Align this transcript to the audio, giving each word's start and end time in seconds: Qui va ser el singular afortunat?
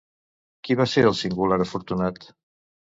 Qui 0.69 0.77
va 0.81 0.87
ser 0.95 1.05
el 1.11 1.19
singular 1.21 1.61
afortunat? 1.69 2.29